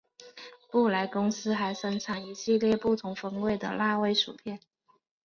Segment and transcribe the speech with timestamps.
[0.71, 4.59] 布莱公司还生产一系列不同风味的辣味薯片。